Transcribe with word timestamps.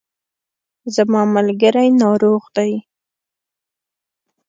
زما 0.95 1.21
ملګری 1.35 1.87
ناروغ 2.01 2.41
دی 2.55 2.73